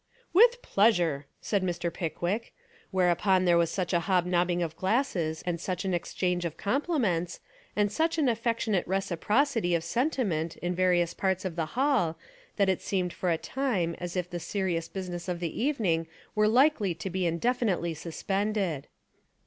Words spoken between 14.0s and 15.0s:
if the serious